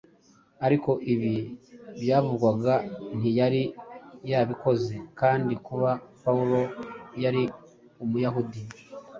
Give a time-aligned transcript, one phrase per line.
[0.65, 1.33] Ariko ibi
[2.01, 2.75] byavugwaga
[3.17, 3.63] ntiyari
[4.31, 5.89] yabikoze kandi kuba
[6.23, 6.59] Pawulo
[7.23, 7.43] yari
[8.03, 8.61] Umuyahudi,